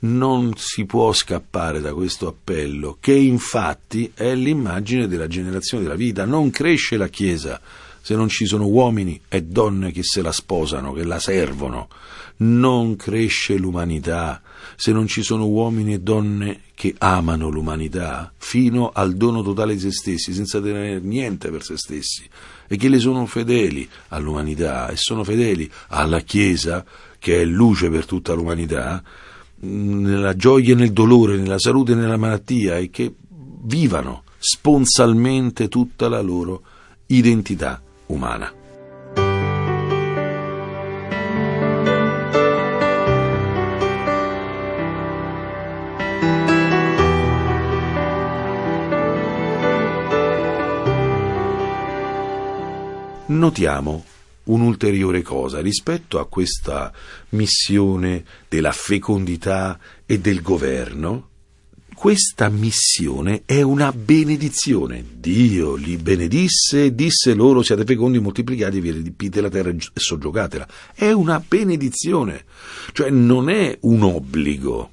non 0.00 0.52
si 0.56 0.84
può 0.84 1.12
scappare 1.12 1.80
da 1.80 1.92
questo 1.92 2.28
appello, 2.28 2.98
che 3.00 3.14
infatti 3.14 4.12
è 4.14 4.34
l'immagine 4.34 5.08
della 5.08 5.26
generazione 5.26 5.82
della 5.82 5.96
vita. 5.96 6.24
Non 6.24 6.50
cresce 6.50 6.96
la 6.96 7.08
Chiesa 7.08 7.60
se 8.00 8.14
non 8.14 8.28
ci 8.28 8.46
sono 8.46 8.66
uomini 8.66 9.20
e 9.28 9.42
donne 9.42 9.90
che 9.90 10.02
se 10.02 10.22
la 10.22 10.32
sposano, 10.32 10.92
che 10.92 11.04
la 11.04 11.18
servono. 11.18 11.88
Non 12.38 12.94
cresce 12.94 13.56
l'umanità 13.56 14.40
se 14.76 14.92
non 14.92 15.08
ci 15.08 15.22
sono 15.22 15.46
uomini 15.46 15.94
e 15.94 16.00
donne 16.00 16.60
che 16.74 16.94
amano 16.98 17.48
l'umanità 17.48 18.32
fino 18.36 18.90
al 18.94 19.16
dono 19.16 19.42
totale 19.42 19.74
di 19.74 19.80
se 19.80 19.90
stessi, 19.90 20.32
senza 20.32 20.60
tenere 20.60 21.00
niente 21.00 21.50
per 21.50 21.64
se 21.64 21.76
stessi, 21.76 22.22
e 22.68 22.76
che 22.76 22.88
le 22.88 23.00
sono 23.00 23.26
fedeli 23.26 23.88
all'umanità 24.08 24.88
e 24.88 24.96
sono 24.96 25.24
fedeli 25.24 25.68
alla 25.88 26.20
Chiesa, 26.20 26.84
che 27.18 27.42
è 27.42 27.44
luce 27.44 27.90
per 27.90 28.06
tutta 28.06 28.34
l'umanità, 28.34 29.02
nella 29.60 30.36
gioia 30.36 30.72
e 30.72 30.76
nel 30.76 30.92
dolore, 30.92 31.36
nella 31.36 31.58
salute 31.58 31.92
e 31.92 31.94
nella 31.96 32.16
malattia 32.16 32.76
e 32.76 32.90
che 32.90 33.12
vivano 33.62 34.22
sponsalmente 34.38 35.68
tutta 35.68 36.08
la 36.08 36.20
loro 36.20 36.62
identità 37.06 37.80
umana. 38.06 38.52
Notiamo 53.30 54.04
un'ulteriore 54.48 55.22
cosa 55.22 55.60
rispetto 55.60 56.18
a 56.18 56.26
questa 56.26 56.92
missione 57.30 58.24
della 58.48 58.72
fecondità 58.72 59.78
e 60.04 60.18
del 60.18 60.42
governo. 60.42 61.26
Questa 61.94 62.48
missione 62.48 63.42
è 63.44 63.60
una 63.60 63.92
benedizione. 63.92 65.04
Dio 65.18 65.74
li 65.74 65.96
benedisse 65.96 66.84
e 66.84 66.94
disse 66.94 67.34
loro 67.34 67.62
siate 67.62 67.84
fecondi, 67.84 68.20
moltiplicati, 68.20 68.80
vi 68.80 68.92
riempite 68.92 69.40
la 69.40 69.48
terra 69.48 69.70
e 69.70 69.78
soggiocatela. 69.94 70.68
È 70.94 71.10
una 71.10 71.42
benedizione, 71.46 72.44
cioè 72.92 73.10
non 73.10 73.50
è 73.50 73.76
un 73.80 74.02
obbligo, 74.04 74.90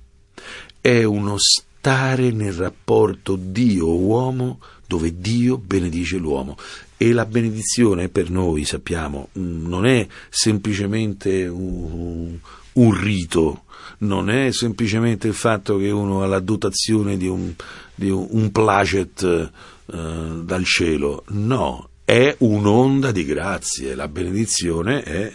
è 0.82 1.04
uno 1.04 1.36
stare 1.38 2.32
nel 2.32 2.54
rapporto 2.54 3.36
Dio-uomo 3.36 4.60
dove 4.88 5.20
Dio 5.20 5.58
benedice 5.60 6.18
l'uomo. 6.18 6.58
E 6.98 7.12
la 7.12 7.26
benedizione 7.26 8.10
per 8.10 8.30
noi, 8.30 8.64
sappiamo, 8.64 9.30
mm, 9.38 9.68
non 9.68 9.86
è 9.86 10.08
semplicemente 10.30 11.46
un, 11.48 12.38
un 12.74 13.02
rito, 13.02 13.64
non 14.00 14.30
è 14.30 14.52
semplicemente 14.52 15.28
il 15.28 15.34
fatto 15.34 15.78
che 15.78 15.90
uno 15.92 16.24
ha 16.24 16.28
la 16.28 16.40
dotazione 16.40 17.18
di 17.18 17.28
un, 17.28 17.54
di 17.94 18.10
un, 18.10 18.52
placet 18.52 19.24
eh, 19.24 20.42
dal 20.44 20.64
cielo, 20.64 21.24
no, 21.30 21.90
è 22.06 22.36
un'onda 22.38 23.12
di 23.12 23.26
grazie, 23.26 23.96
la 23.96 24.08
benedizione 24.08 25.02
è, 25.02 25.34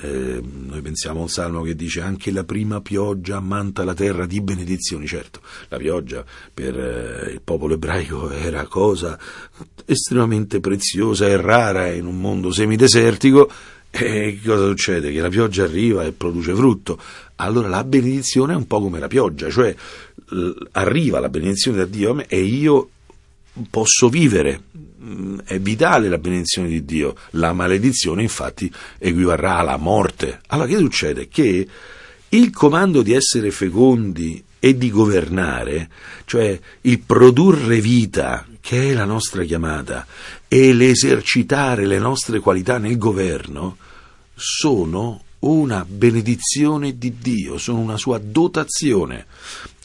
eh, 0.00 0.42
noi 0.42 0.80
pensiamo 0.80 1.20
a 1.20 1.22
un 1.22 1.28
salmo 1.28 1.62
che 1.62 1.76
dice 1.76 2.00
anche 2.00 2.32
la 2.32 2.42
prima 2.42 2.80
pioggia 2.80 3.36
ammanta 3.36 3.84
la 3.84 3.94
terra 3.94 4.26
di 4.26 4.40
benedizioni, 4.40 5.06
certo, 5.06 5.40
la 5.68 5.76
pioggia 5.76 6.24
per 6.52 6.76
eh, 6.76 7.30
il 7.30 7.40
popolo 7.40 7.74
ebraico 7.74 8.30
era 8.32 8.66
cosa 8.66 9.16
estremamente 9.86 10.58
preziosa 10.58 11.28
e 11.28 11.36
rara 11.36 11.92
in 11.92 12.04
un 12.04 12.18
mondo 12.18 12.50
semidesertico, 12.50 13.48
e 13.90 14.40
cosa 14.44 14.66
succede? 14.66 15.12
Che 15.12 15.20
la 15.20 15.30
pioggia 15.30 15.64
arriva 15.64 16.04
e 16.04 16.12
produce 16.12 16.54
frutto. 16.54 17.00
Allora 17.36 17.68
la 17.68 17.84
benedizione 17.84 18.52
è 18.52 18.56
un 18.56 18.66
po' 18.66 18.80
come 18.80 18.98
la 18.98 19.06
pioggia, 19.06 19.48
cioè 19.48 19.74
arriva 20.72 21.20
la 21.20 21.28
benedizione 21.28 21.78
da 21.78 21.84
Dio 21.86 22.22
e 22.28 22.40
io 22.42 22.90
posso 23.70 24.08
vivere. 24.08 24.62
Mm, 25.02 25.38
è 25.44 25.58
vitale 25.58 26.08
la 26.08 26.18
benedizione 26.18 26.68
di 26.68 26.84
Dio. 26.84 27.14
La 27.30 27.52
maledizione, 27.52 28.22
infatti, 28.22 28.72
equivarrà 28.98 29.58
alla 29.58 29.76
morte. 29.76 30.40
Allora, 30.48 30.68
che 30.68 30.76
succede? 30.76 31.28
Che 31.28 31.68
il 32.30 32.50
comando 32.50 33.02
di 33.02 33.12
essere 33.12 33.50
fecondi 33.50 34.42
e 34.58 34.76
di 34.76 34.90
governare, 34.90 35.88
cioè 36.24 36.58
il 36.82 36.98
produrre 37.00 37.80
vita, 37.80 38.46
che 38.60 38.90
è 38.90 38.92
la 38.92 39.04
nostra 39.04 39.44
chiamata, 39.44 40.06
e 40.48 40.72
l'esercitare 40.72 41.86
le 41.86 41.98
nostre 41.98 42.40
qualità 42.40 42.78
nel 42.78 42.98
governo, 42.98 43.76
sono 44.34 45.22
una 45.40 45.84
benedizione 45.88 46.98
di 46.98 47.14
Dio, 47.18 47.58
sono 47.58 47.78
una 47.78 47.96
sua 47.96 48.18
dotazione. 48.18 49.26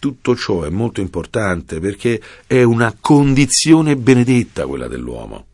Tutto 0.03 0.35
ciò 0.35 0.63
è 0.63 0.69
molto 0.69 0.99
importante 0.99 1.79
perché 1.79 2.21
è 2.45 2.61
una 2.61 2.93
condizione 2.99 3.95
benedetta 3.95 4.67
quella 4.67 4.89
dell'uomo. 4.89 5.45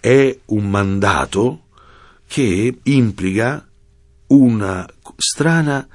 È 0.00 0.36
un 0.46 0.68
mandato 0.68 1.66
che 2.26 2.76
implica 2.82 3.64
una 4.26 4.84
strana, 5.16 5.86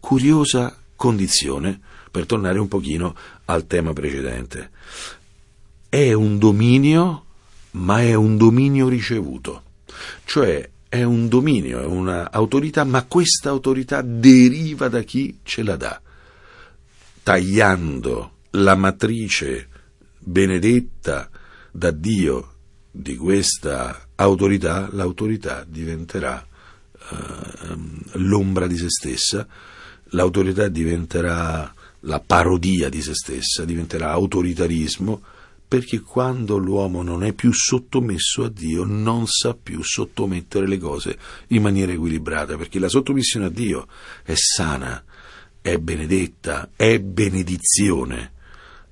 curiosa 0.00 0.76
condizione, 0.96 1.78
per 2.10 2.26
tornare 2.26 2.58
un 2.58 2.66
pochino 2.66 3.14
al 3.44 3.68
tema 3.68 3.92
precedente. 3.92 4.70
È 5.88 6.12
un 6.12 6.36
dominio, 6.36 7.26
ma 7.72 8.00
è 8.00 8.14
un 8.14 8.36
dominio 8.38 8.88
ricevuto. 8.88 9.62
Cioè 10.24 10.68
è 10.88 11.04
un 11.04 11.28
dominio, 11.28 11.80
è 11.80 11.86
un'autorità, 11.86 12.82
ma 12.82 13.04
questa 13.04 13.50
autorità 13.50 14.02
deriva 14.02 14.88
da 14.88 15.02
chi 15.02 15.38
ce 15.44 15.62
la 15.62 15.76
dà 15.76 16.02
tagliando 17.22 18.32
la 18.50 18.74
matrice 18.74 19.68
benedetta 20.18 21.30
da 21.70 21.90
Dio 21.90 22.54
di 22.90 23.16
questa 23.16 24.08
autorità, 24.16 24.88
l'autorità 24.92 25.64
diventerà 25.66 26.44
eh, 27.10 27.76
l'ombra 28.14 28.66
di 28.66 28.76
se 28.76 28.88
stessa, 28.88 29.46
l'autorità 30.10 30.68
diventerà 30.68 31.72
la 32.00 32.20
parodia 32.20 32.88
di 32.88 33.02
se 33.02 33.14
stessa, 33.14 33.64
diventerà 33.64 34.10
autoritarismo, 34.10 35.22
perché 35.68 36.00
quando 36.00 36.56
l'uomo 36.56 37.02
non 37.02 37.22
è 37.22 37.32
più 37.32 37.52
sottomesso 37.52 38.42
a 38.42 38.48
Dio 38.48 38.82
non 38.82 39.26
sa 39.28 39.54
più 39.54 39.80
sottomettere 39.84 40.66
le 40.66 40.78
cose 40.78 41.16
in 41.48 41.62
maniera 41.62 41.92
equilibrata, 41.92 42.56
perché 42.56 42.80
la 42.80 42.88
sottomissione 42.88 43.46
a 43.46 43.50
Dio 43.50 43.86
è 44.24 44.34
sana, 44.34 45.00
è 45.60 45.76
benedetta, 45.78 46.70
è 46.76 46.98
benedizione. 46.98 48.32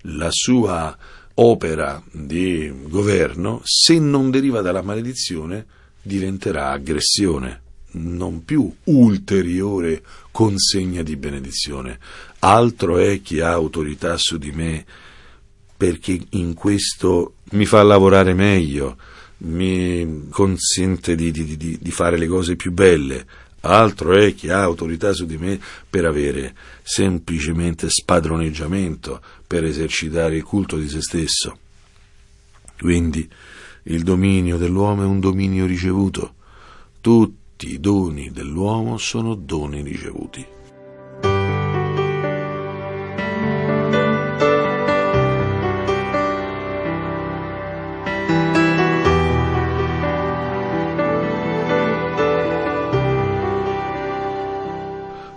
La 0.02 0.28
sua 0.30 0.96
opera 1.34 2.02
di 2.10 2.72
governo, 2.88 3.60
se 3.64 3.98
non 3.98 4.30
deriva 4.30 4.60
dalla 4.60 4.82
maledizione, 4.82 5.66
diventerà 6.02 6.70
aggressione, 6.70 7.62
non 7.92 8.44
più 8.44 8.72
ulteriore 8.84 10.02
consegna 10.30 11.02
di 11.02 11.16
benedizione. 11.16 11.98
Altro 12.40 12.98
è 12.98 13.20
chi 13.20 13.40
ha 13.40 13.50
autorità 13.50 14.16
su 14.16 14.38
di 14.38 14.50
me 14.50 14.84
perché 15.76 16.18
in 16.30 16.54
questo 16.54 17.34
mi 17.52 17.64
fa 17.64 17.82
lavorare 17.84 18.34
meglio, 18.34 18.96
mi 19.38 20.26
consente 20.28 21.14
di, 21.14 21.30
di, 21.30 21.56
di, 21.56 21.90
fare 21.92 22.18
le 22.18 22.26
cose 22.26 22.56
più 22.56 22.72
belle, 22.72 23.24
altro 23.60 24.12
è 24.12 24.34
chi 24.34 24.48
ha 24.48 24.62
autorità 24.62 25.12
su 25.12 25.26
di 25.26 25.36
me 25.36 25.60
per 25.88 26.04
avere 26.04 26.54
semplicemente 26.82 27.88
spadroneggiamento, 27.88 29.20
per 29.46 29.64
esercitare 29.64 30.36
il 30.36 30.42
culto 30.42 30.76
di 30.76 30.88
se 30.88 31.00
stesso. 31.00 31.58
Quindi 32.78 33.28
il 33.84 34.02
dominio 34.02 34.56
dell'uomo 34.56 35.02
è 35.02 35.06
un 35.06 35.20
dominio 35.20 35.66
ricevuto. 35.66 36.34
Tutti 37.00 37.72
i 37.72 37.80
doni 37.80 38.30
dell'uomo 38.30 38.98
sono 38.98 39.34
doni 39.34 39.82
ricevuti. 39.82 40.57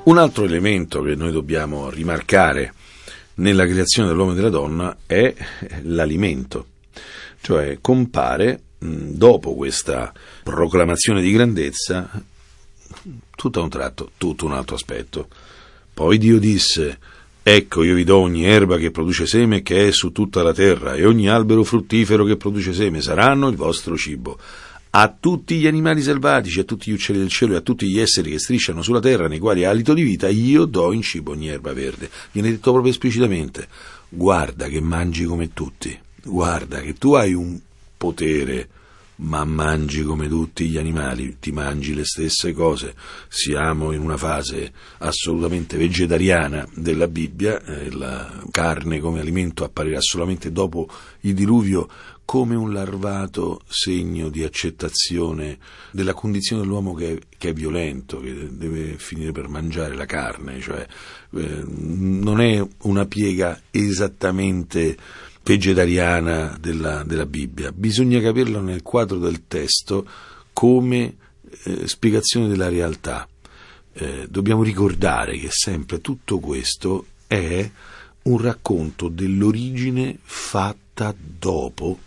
Un 0.03 0.17
altro 0.17 0.45
elemento 0.45 1.03
che 1.03 1.13
noi 1.13 1.31
dobbiamo 1.31 1.91
rimarcare 1.91 2.73
nella 3.35 3.67
creazione 3.67 4.07
dell'uomo 4.07 4.31
e 4.31 4.35
della 4.35 4.49
donna 4.49 4.97
è 5.05 5.31
l'alimento, 5.83 6.65
cioè 7.39 7.77
compare 7.79 8.61
dopo 8.79 9.53
questa 9.53 10.11
proclamazione 10.41 11.21
di 11.21 11.31
grandezza 11.31 12.09
tutto 13.35 13.59
a 13.59 13.63
un 13.63 13.69
tratto, 13.69 14.11
tutto 14.17 14.47
un 14.47 14.53
altro 14.53 14.73
aspetto. 14.73 15.27
Poi 15.93 16.17
Dio 16.17 16.39
disse, 16.39 16.97
ecco 17.43 17.83
io 17.83 17.93
vi 17.93 18.03
do 18.03 18.17
ogni 18.17 18.43
erba 18.43 18.77
che 18.77 18.89
produce 18.89 19.27
seme 19.27 19.61
che 19.61 19.87
è 19.87 19.91
su 19.91 20.11
tutta 20.11 20.41
la 20.41 20.51
terra 20.51 20.95
e 20.95 21.05
ogni 21.05 21.29
albero 21.29 21.63
fruttifero 21.63 22.25
che 22.25 22.37
produce 22.37 22.73
seme 22.73 23.01
saranno 23.01 23.49
il 23.49 23.55
vostro 23.55 23.95
cibo 23.95 24.39
a 24.93 25.15
tutti 25.17 25.57
gli 25.57 25.67
animali 25.67 26.01
selvatici, 26.01 26.59
a 26.59 26.63
tutti 26.63 26.91
gli 26.91 26.93
uccelli 26.93 27.19
del 27.19 27.29
cielo 27.29 27.53
e 27.53 27.57
a 27.57 27.61
tutti 27.61 27.87
gli 27.87 27.99
esseri 27.99 28.31
che 28.31 28.39
strisciano 28.39 28.81
sulla 28.81 28.99
terra, 28.99 29.27
nei 29.27 29.39
quali 29.39 29.63
ha 29.63 29.69
alito 29.69 29.93
di 29.93 30.03
vita, 30.03 30.27
io 30.27 30.65
do 30.65 30.91
in 30.91 31.01
cibo 31.01 31.31
ogni 31.31 31.47
erba 31.47 31.73
verde. 31.73 32.09
Viene 32.31 32.49
detto 32.49 32.71
proprio 32.71 32.91
esplicitamente, 32.91 33.67
guarda 34.09 34.67
che 34.67 34.81
mangi 34.81 35.23
come 35.23 35.53
tutti, 35.53 35.97
guarda 36.23 36.81
che 36.81 36.95
tu 36.95 37.13
hai 37.13 37.33
un 37.33 37.57
potere, 37.95 38.67
ma 39.21 39.45
mangi 39.45 40.03
come 40.03 40.27
tutti 40.27 40.67
gli 40.67 40.77
animali, 40.77 41.37
ti 41.39 41.53
mangi 41.53 41.93
le 41.93 42.03
stesse 42.03 42.51
cose. 42.51 42.93
Siamo 43.29 43.93
in 43.93 44.01
una 44.01 44.17
fase 44.17 44.73
assolutamente 44.97 45.77
vegetariana 45.77 46.67
della 46.73 47.07
Bibbia, 47.07 47.63
eh, 47.63 47.91
la 47.91 48.43
carne 48.51 48.99
come 48.99 49.21
alimento 49.21 49.63
apparirà 49.63 50.01
solamente 50.01 50.51
dopo 50.51 50.89
il 51.21 51.33
diluvio 51.33 51.87
come 52.31 52.55
un 52.55 52.71
larvato 52.71 53.59
segno 53.67 54.29
di 54.29 54.45
accettazione 54.45 55.57
della 55.91 56.13
condizione 56.13 56.61
dell'uomo 56.61 56.93
che 56.93 57.11
è, 57.11 57.19
che 57.37 57.49
è 57.49 57.53
violento, 57.53 58.21
che 58.21 58.47
deve 58.55 58.97
finire 58.97 59.33
per 59.33 59.49
mangiare 59.49 59.95
la 59.95 60.05
carne, 60.05 60.61
cioè 60.61 60.87
eh, 61.33 61.63
non 61.65 62.39
è 62.39 62.65
una 62.83 63.05
piega 63.05 63.63
esattamente 63.69 64.95
vegetariana 65.43 66.55
della, 66.57 67.03
della, 67.03 67.25
Bibbia, 67.25 67.73
bisogna 67.73 68.21
capirlo 68.21 68.61
nel 68.61 68.81
quadro 68.81 69.17
del 69.17 69.41
testo 69.49 70.07
come 70.53 71.17
eh, 71.65 71.85
spiegazione 71.85 72.47
della 72.47 72.69
realtà. 72.69 73.27
Eh, 73.91 74.27
dobbiamo 74.29 74.63
ricordare 74.63 75.37
che 75.37 75.49
sempre 75.51 75.99
tutto 75.99 76.39
questo 76.39 77.07
è 77.27 77.69
un 78.21 78.37
racconto 78.37 79.09
dell'origine 79.09 80.17
fatta 80.23 81.13
dopo 81.17 81.97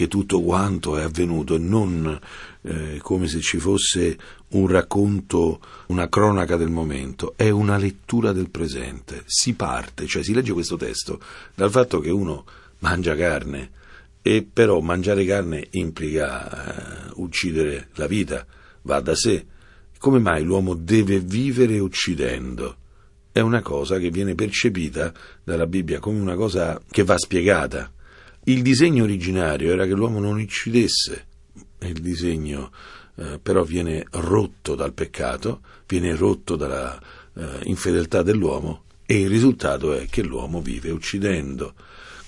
che 0.00 0.08
tutto 0.08 0.40
quanto 0.40 0.96
è 0.96 1.02
avvenuto 1.02 1.56
e 1.56 1.58
non 1.58 2.18
eh, 2.62 2.98
come 3.02 3.28
se 3.28 3.40
ci 3.40 3.58
fosse 3.58 4.16
un 4.52 4.66
racconto, 4.66 5.60
una 5.88 6.08
cronaca 6.08 6.56
del 6.56 6.70
momento, 6.70 7.34
è 7.36 7.50
una 7.50 7.76
lettura 7.76 8.32
del 8.32 8.48
presente. 8.48 9.24
Si 9.26 9.52
parte, 9.52 10.06
cioè 10.06 10.22
si 10.22 10.32
legge 10.32 10.54
questo 10.54 10.78
testo 10.78 11.20
dal 11.54 11.70
fatto 11.70 12.00
che 12.00 12.08
uno 12.08 12.46
mangia 12.78 13.14
carne 13.14 13.72
e 14.22 14.42
però 14.50 14.80
mangiare 14.80 15.26
carne 15.26 15.66
implica 15.72 17.08
eh, 17.08 17.12
uccidere 17.16 17.88
la 17.96 18.06
vita, 18.06 18.46
va 18.82 19.00
da 19.00 19.14
sé. 19.14 19.44
Come 19.98 20.18
mai 20.18 20.44
l'uomo 20.44 20.72
deve 20.72 21.20
vivere 21.20 21.78
uccidendo? 21.78 22.76
È 23.30 23.40
una 23.40 23.60
cosa 23.60 23.98
che 23.98 24.08
viene 24.08 24.34
percepita 24.34 25.12
dalla 25.44 25.66
Bibbia 25.66 25.98
come 25.98 26.20
una 26.20 26.36
cosa 26.36 26.80
che 26.90 27.04
va 27.04 27.18
spiegata 27.18 27.92
il 28.52 28.62
disegno 28.62 29.04
originario 29.04 29.72
era 29.72 29.86
che 29.86 29.94
l'uomo 29.94 30.18
non 30.18 30.38
uccidesse, 30.38 31.26
il 31.80 32.00
disegno 32.00 32.70
eh, 33.16 33.38
però 33.40 33.62
viene 33.62 34.04
rotto 34.10 34.74
dal 34.74 34.92
peccato, 34.92 35.60
viene 35.86 36.14
rotto 36.14 36.56
dalla 36.56 37.00
eh, 37.34 37.60
infedeltà 37.64 38.22
dell'uomo 38.22 38.84
e 39.06 39.20
il 39.20 39.28
risultato 39.28 39.92
è 39.92 40.06
che 40.08 40.22
l'uomo 40.22 40.60
vive 40.60 40.90
uccidendo, 40.90 41.74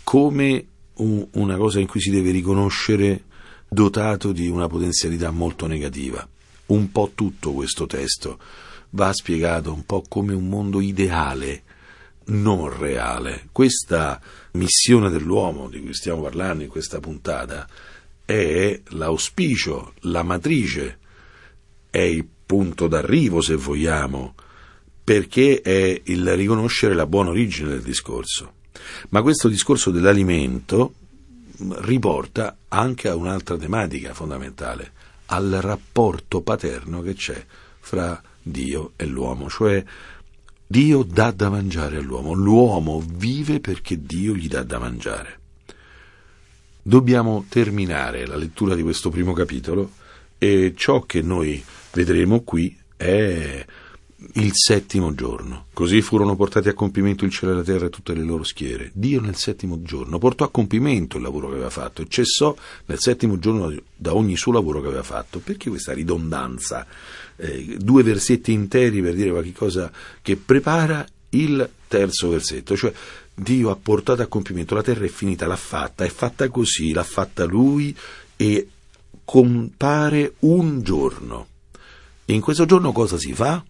come 0.04 0.66
un, 0.94 1.26
una 1.32 1.56
cosa 1.56 1.80
in 1.80 1.86
cui 1.86 2.00
si 2.00 2.10
deve 2.10 2.30
riconoscere 2.30 3.24
dotato 3.68 4.32
di 4.32 4.48
una 4.48 4.66
potenzialità 4.66 5.30
molto 5.30 5.66
negativa. 5.66 6.26
Un 6.66 6.92
po' 6.92 7.12
tutto 7.14 7.52
questo 7.52 7.86
testo 7.86 8.38
va 8.90 9.12
spiegato 9.12 9.72
un 9.72 9.84
po' 9.86 10.04
come 10.06 10.34
un 10.34 10.48
mondo 10.48 10.80
ideale 10.80 11.62
non 12.26 12.76
reale. 12.76 13.48
Questa 13.50 14.20
missione 14.52 15.10
dell'uomo 15.10 15.68
di 15.68 15.80
cui 15.80 15.94
stiamo 15.94 16.22
parlando 16.22 16.62
in 16.62 16.68
questa 16.68 17.00
puntata 17.00 17.66
è 18.24 18.80
l'auspicio, 18.90 19.94
la 20.00 20.22
matrice, 20.22 20.98
è 21.90 22.00
il 22.00 22.26
punto 22.46 22.86
d'arrivo, 22.86 23.40
se 23.40 23.54
vogliamo, 23.56 24.34
perché 25.04 25.60
è 25.60 26.00
il 26.04 26.34
riconoscere 26.34 26.94
la 26.94 27.06
buona 27.06 27.30
origine 27.30 27.70
del 27.70 27.82
discorso. 27.82 28.54
Ma 29.10 29.22
questo 29.22 29.48
discorso 29.48 29.90
dell'alimento 29.90 30.94
riporta 31.80 32.56
anche 32.68 33.08
a 33.08 33.14
un'altra 33.14 33.56
tematica 33.56 34.14
fondamentale, 34.14 34.92
al 35.26 35.58
rapporto 35.60 36.40
paterno 36.40 37.02
che 37.02 37.14
c'è 37.14 37.44
fra 37.80 38.20
Dio 38.40 38.92
e 38.96 39.06
l'uomo, 39.06 39.48
cioè 39.48 39.82
Dio 40.72 41.02
dà 41.02 41.32
da 41.32 41.50
mangiare 41.50 41.98
all'uomo, 41.98 42.32
l'uomo 42.32 43.04
vive 43.06 43.60
perché 43.60 44.06
Dio 44.06 44.32
gli 44.32 44.48
dà 44.48 44.62
da 44.62 44.78
mangiare. 44.78 45.38
Dobbiamo 46.80 47.44
terminare 47.46 48.24
la 48.24 48.36
lettura 48.36 48.74
di 48.74 48.80
questo 48.80 49.10
primo 49.10 49.34
capitolo 49.34 49.90
e 50.38 50.72
ciò 50.74 51.02
che 51.02 51.20
noi 51.20 51.62
vedremo 51.92 52.40
qui 52.40 52.74
è 52.96 53.62
il 54.34 54.50
settimo 54.54 55.14
giorno. 55.14 55.66
Così 55.72 56.00
furono 56.02 56.36
portati 56.36 56.68
a 56.68 56.74
compimento 56.74 57.24
il 57.24 57.30
cielo 57.30 57.52
e 57.52 57.56
la 57.56 57.62
terra 57.62 57.86
e 57.86 57.90
tutte 57.90 58.14
le 58.14 58.22
loro 58.22 58.44
schiere. 58.44 58.90
Dio 58.94 59.20
nel 59.20 59.36
settimo 59.36 59.82
giorno 59.82 60.18
portò 60.18 60.44
a 60.44 60.50
compimento 60.50 61.16
il 61.16 61.22
lavoro 61.22 61.48
che 61.48 61.54
aveva 61.54 61.70
fatto 61.70 62.02
e 62.02 62.06
cessò 62.08 62.54
nel 62.86 62.98
settimo 62.98 63.38
giorno 63.38 63.74
da 63.96 64.14
ogni 64.14 64.36
suo 64.36 64.52
lavoro 64.52 64.80
che 64.80 64.88
aveva 64.88 65.02
fatto. 65.02 65.38
Perché 65.38 65.68
questa 65.68 65.92
ridondanza? 65.92 66.86
Eh, 67.36 67.76
due 67.78 68.02
versetti 68.02 68.52
interi 68.52 69.00
per 69.00 69.14
dire 69.14 69.30
qualche 69.30 69.52
cosa 69.52 69.90
che 70.20 70.36
prepara 70.36 71.06
il 71.30 71.68
terzo 71.88 72.28
versetto, 72.28 72.76
cioè 72.76 72.92
Dio 73.34 73.70
ha 73.70 73.76
portato 73.76 74.22
a 74.22 74.26
compimento, 74.26 74.74
la 74.74 74.82
terra 74.82 75.04
è 75.04 75.08
finita, 75.08 75.46
l'ha 75.46 75.56
fatta, 75.56 76.04
è 76.04 76.08
fatta 76.08 76.48
così, 76.48 76.92
l'ha 76.92 77.02
fatta 77.02 77.44
lui 77.44 77.96
e 78.36 78.68
compare 79.24 80.34
un 80.40 80.82
giorno. 80.82 81.46
E 82.24 82.34
in 82.34 82.40
questo 82.40 82.66
giorno 82.66 82.92
cosa 82.92 83.18
si 83.18 83.32
fa? 83.32 83.64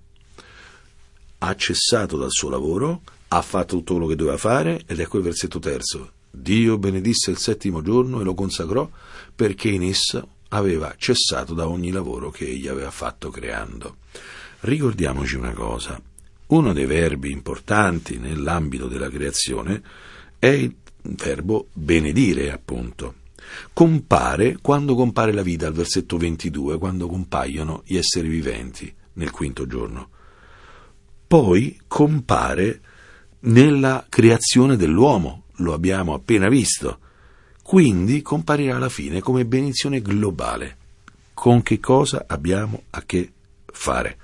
Ha 1.44 1.56
cessato 1.56 2.16
dal 2.16 2.30
suo 2.30 2.48
lavoro, 2.48 3.02
ha 3.28 3.42
fatto 3.42 3.76
tutto 3.76 3.94
quello 3.94 4.08
che 4.08 4.14
doveva 4.14 4.36
fare 4.36 4.84
ed 4.86 5.00
ecco 5.00 5.16
il 5.16 5.24
versetto 5.24 5.58
terzo. 5.58 6.12
Dio 6.30 6.78
benedisse 6.78 7.32
il 7.32 7.38
settimo 7.38 7.82
giorno 7.82 8.20
e 8.20 8.24
lo 8.24 8.34
consacrò 8.34 8.88
perché 9.34 9.68
in 9.68 9.82
esso 9.82 10.28
aveva 10.48 10.94
cessato 10.96 11.52
da 11.52 11.66
ogni 11.66 11.90
lavoro 11.90 12.30
che 12.30 12.46
egli 12.46 12.68
aveva 12.68 12.92
fatto 12.92 13.30
creando. 13.30 13.96
Ricordiamoci 14.60 15.34
una 15.34 15.52
cosa, 15.52 16.00
uno 16.46 16.72
dei 16.72 16.86
verbi 16.86 17.32
importanti 17.32 18.18
nell'ambito 18.18 18.86
della 18.86 19.10
creazione 19.10 19.82
è 20.38 20.46
il 20.46 20.72
verbo 21.02 21.66
benedire, 21.72 22.52
appunto. 22.52 23.14
Compare 23.72 24.58
quando 24.62 24.94
compare 24.94 25.32
la 25.32 25.42
vita, 25.42 25.66
al 25.66 25.72
versetto 25.72 26.16
22, 26.18 26.78
quando 26.78 27.08
compaiono 27.08 27.82
gli 27.84 27.96
esseri 27.96 28.28
viventi 28.28 28.94
nel 29.14 29.32
quinto 29.32 29.66
giorno 29.66 30.08
poi 31.32 31.80
compare 31.86 32.80
nella 33.44 34.04
creazione 34.06 34.76
dell'uomo, 34.76 35.44
lo 35.60 35.72
abbiamo 35.72 36.12
appena 36.12 36.50
visto. 36.50 36.98
Quindi 37.62 38.20
comparirà 38.20 38.76
alla 38.76 38.90
fine 38.90 39.20
come 39.20 39.46
benedizione 39.46 40.02
globale. 40.02 40.76
Con 41.32 41.62
che 41.62 41.80
cosa 41.80 42.26
abbiamo 42.26 42.82
a 42.90 43.02
che 43.06 43.32
fare? 43.64 44.18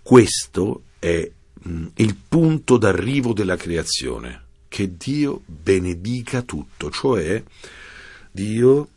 Questo 0.00 0.84
è 0.98 1.30
mm, 1.68 1.86
il 1.96 2.16
punto 2.26 2.78
d'arrivo 2.78 3.34
della 3.34 3.56
creazione, 3.56 4.44
che 4.68 4.96
Dio 4.96 5.42
benedica 5.44 6.40
tutto, 6.40 6.90
cioè 6.90 7.42
Dio 8.30 8.88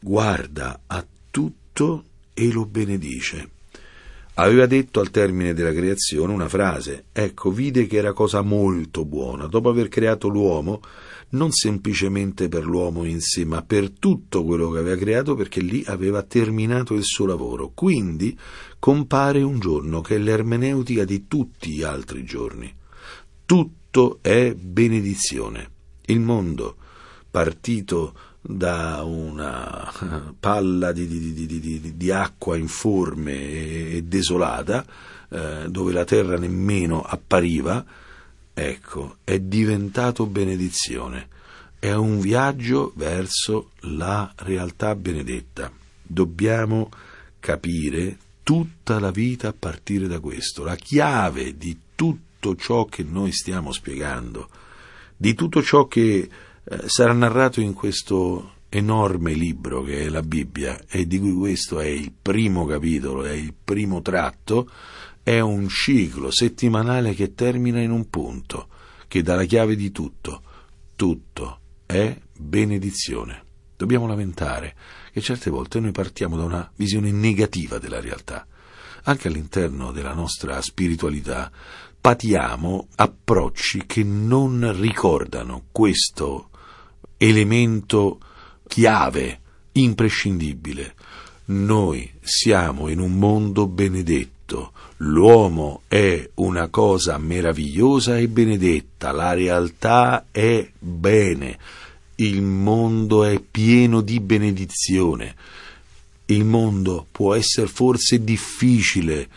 guarda 0.00 0.80
a 0.88 1.06
tutto 1.30 2.04
e 2.34 2.50
lo 2.50 2.66
benedice 2.66 3.51
aveva 4.42 4.66
detto 4.66 5.00
al 5.00 5.10
termine 5.10 5.54
della 5.54 5.72
creazione 5.72 6.32
una 6.32 6.48
frase, 6.48 7.04
ecco, 7.12 7.50
vide 7.50 7.86
che 7.86 7.96
era 7.96 8.12
cosa 8.12 8.42
molto 8.42 9.04
buona, 9.04 9.46
dopo 9.46 9.68
aver 9.68 9.88
creato 9.88 10.28
l'uomo, 10.28 10.80
non 11.30 11.52
semplicemente 11.52 12.48
per 12.48 12.64
l'uomo 12.64 13.04
in 13.04 13.20
sé, 13.20 13.44
ma 13.44 13.62
per 13.62 13.90
tutto 13.90 14.44
quello 14.44 14.70
che 14.70 14.78
aveva 14.78 14.96
creato, 14.96 15.34
perché 15.34 15.60
lì 15.60 15.82
aveva 15.86 16.22
terminato 16.22 16.94
il 16.94 17.04
suo 17.04 17.26
lavoro. 17.26 17.70
Quindi 17.72 18.36
compare 18.78 19.42
un 19.42 19.58
giorno 19.58 20.00
che 20.00 20.16
è 20.16 20.18
l'ermeneutica 20.18 21.04
di 21.04 21.26
tutti 21.28 21.70
gli 21.70 21.82
altri 21.82 22.24
giorni. 22.24 22.72
Tutto 23.46 24.18
è 24.20 24.54
benedizione. 24.54 25.70
Il 26.06 26.20
mondo, 26.20 26.76
partito 27.30 28.14
da 28.44 29.02
una 29.04 29.90
palla 30.38 30.90
di, 30.90 31.06
di, 31.06 31.46
di, 31.46 31.96
di 31.96 32.10
acqua 32.10 32.56
informe 32.56 33.32
e 33.92 34.02
desolata, 34.04 34.84
eh, 35.28 35.66
dove 35.68 35.92
la 35.92 36.04
terra 36.04 36.36
nemmeno 36.36 37.02
appariva, 37.02 37.84
ecco, 38.52 39.16
è 39.22 39.38
diventato 39.38 40.26
benedizione. 40.26 41.28
È 41.78 41.92
un 41.92 42.20
viaggio 42.20 42.92
verso 42.96 43.70
la 43.80 44.32
realtà 44.38 44.94
benedetta. 44.94 45.70
Dobbiamo 46.02 46.90
capire 47.40 48.18
tutta 48.42 48.98
la 48.98 49.10
vita 49.10 49.48
a 49.48 49.54
partire 49.56 50.06
da 50.06 50.20
questo. 50.20 50.64
La 50.64 50.76
chiave 50.76 51.56
di 51.56 51.78
tutto 51.94 52.54
ciò 52.56 52.84
che 52.86 53.04
noi 53.04 53.32
stiamo 53.32 53.72
spiegando, 53.72 54.48
di 55.16 55.34
tutto 55.34 55.62
ciò 55.62 55.86
che 55.86 56.28
eh, 56.64 56.88
sarà 56.88 57.12
narrato 57.12 57.60
in 57.60 57.72
questo 57.72 58.54
enorme 58.68 59.34
libro 59.34 59.82
che 59.82 60.06
è 60.06 60.08
la 60.08 60.22
Bibbia 60.22 60.80
e 60.88 61.06
di 61.06 61.18
cui 61.18 61.34
questo 61.34 61.80
è 61.80 61.86
il 61.86 62.10
primo 62.10 62.64
capitolo, 62.64 63.24
è 63.24 63.32
il 63.32 63.52
primo 63.52 64.00
tratto, 64.00 64.70
è 65.22 65.40
un 65.40 65.68
ciclo 65.68 66.30
settimanale 66.30 67.14
che 67.14 67.34
termina 67.34 67.80
in 67.80 67.90
un 67.90 68.08
punto, 68.08 68.68
che 69.08 69.22
dà 69.22 69.34
la 69.34 69.44
chiave 69.44 69.76
di 69.76 69.90
tutto. 69.90 70.42
Tutto 70.96 71.60
è 71.84 72.16
benedizione. 72.38 73.44
Dobbiamo 73.76 74.06
lamentare 74.06 74.74
che 75.12 75.20
certe 75.20 75.50
volte 75.50 75.80
noi 75.80 75.92
partiamo 75.92 76.36
da 76.36 76.44
una 76.44 76.72
visione 76.76 77.10
negativa 77.10 77.78
della 77.78 78.00
realtà. 78.00 78.46
Anche 79.04 79.28
all'interno 79.28 79.92
della 79.92 80.14
nostra 80.14 80.60
spiritualità 80.62 81.50
patiamo 82.00 82.88
approcci 82.94 83.84
che 83.84 84.02
non 84.02 84.72
ricordano 84.80 85.64
questo 85.72 86.50
elemento 87.22 88.18
chiave, 88.66 89.38
imprescindibile. 89.72 90.94
Noi 91.46 92.10
siamo 92.20 92.88
in 92.88 92.98
un 92.98 93.12
mondo 93.12 93.68
benedetto, 93.68 94.72
l'uomo 94.98 95.82
è 95.86 96.28
una 96.34 96.66
cosa 96.66 97.18
meravigliosa 97.18 98.18
e 98.18 98.26
benedetta, 98.26 99.12
la 99.12 99.34
realtà 99.34 100.26
è 100.32 100.68
bene, 100.76 101.58
il 102.16 102.42
mondo 102.42 103.22
è 103.22 103.38
pieno 103.38 104.00
di 104.00 104.18
benedizione. 104.18 105.36
Il 106.26 106.44
mondo 106.44 107.06
può 107.12 107.34
essere 107.34 107.68
forse 107.68 108.24
difficile, 108.24 109.28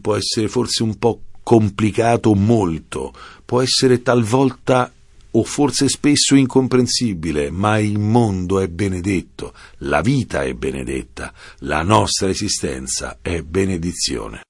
può 0.00 0.16
essere 0.16 0.48
forse 0.48 0.82
un 0.82 0.96
po' 0.98 1.20
complicato 1.42 2.34
molto, 2.34 3.12
può 3.44 3.60
essere 3.60 4.02
talvolta 4.02 4.92
o 5.32 5.44
forse 5.44 5.88
spesso 5.88 6.34
incomprensibile, 6.34 7.50
ma 7.50 7.78
il 7.78 7.98
mondo 7.98 8.60
è 8.60 8.68
benedetto, 8.68 9.52
la 9.78 10.00
vita 10.00 10.42
è 10.42 10.54
benedetta, 10.54 11.32
la 11.60 11.82
nostra 11.82 12.28
esistenza 12.28 13.18
è 13.20 13.42
benedizione. 13.42 14.42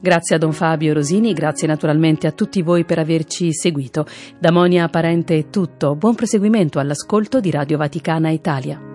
Grazie 0.00 0.36
a 0.36 0.38
Don 0.38 0.52
Fabio 0.52 0.94
Rosini, 0.94 1.32
grazie 1.32 1.66
naturalmente 1.66 2.28
a 2.28 2.32
tutti 2.32 2.62
voi 2.62 2.84
per 2.84 2.98
averci 2.98 3.52
seguito. 3.52 4.06
Da 4.38 4.52
Monia 4.52 4.88
Parente 4.88 5.36
è 5.36 5.50
tutto, 5.50 5.96
buon 5.96 6.14
proseguimento 6.14 6.78
all'ascolto 6.78 7.40
di 7.40 7.50
Radio 7.50 7.76
Vaticana 7.78 8.30
Italia. 8.30 8.87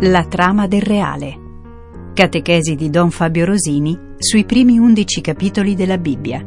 La 0.00 0.24
trama 0.24 0.66
del 0.66 0.82
reale. 0.82 1.40
Catechesi 2.14 2.74
di 2.74 2.90
Don 2.90 3.10
Fabio 3.10 3.44
Rosini 3.44 3.96
sui 4.18 4.44
primi 4.44 4.76
undici 4.76 5.20
capitoli 5.20 5.76
della 5.76 5.98
Bibbia. 5.98 6.44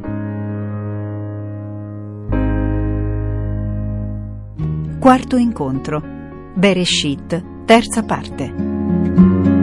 Quarto 5.00 5.38
incontro. 5.38 6.04
Bereshit, 6.56 7.64
terza 7.66 8.04
parte. 8.04 9.57